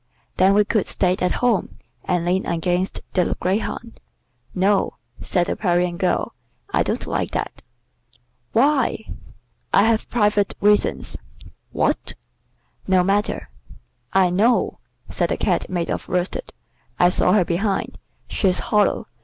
"Then 0.37 0.55
we 0.55 0.65
could 0.65 0.87
stay 0.87 1.15
at 1.21 1.31
home, 1.45 1.77
and 2.05 2.25
lean 2.25 2.43
against 2.47 3.01
the 3.13 3.37
greyhound." 3.39 3.99
"No," 4.55 4.95
said 5.21 5.45
the 5.45 5.55
Parian 5.55 5.97
girl, 5.97 6.33
"I 6.73 6.81
don't 6.81 7.05
like 7.05 7.29
that." 7.33 7.61
"Why?" 8.51 9.05
"I 9.71 9.83
have 9.83 10.09
private 10.09 10.55
reasons." 10.59 11.17
"What?" 11.71 12.15
"No 12.87 13.03
matter." 13.03 13.51
"I 14.11 14.31
know," 14.31 14.79
said 15.07 15.29
the 15.29 15.37
Cat 15.37 15.69
made 15.69 15.91
of 15.91 16.07
worsted. 16.07 16.51
"I 16.97 17.09
saw 17.09 17.33
her 17.33 17.45
behind. 17.45 17.99
She's 18.27 18.57
hollow. 18.57 19.05